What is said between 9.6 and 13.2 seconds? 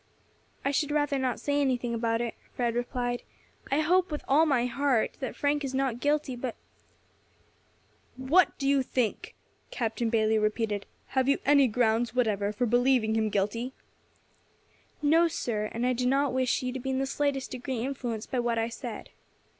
Captain Bayley repeated; "have you any grounds whatever for believing